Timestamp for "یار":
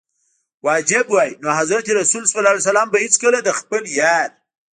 3.99-4.29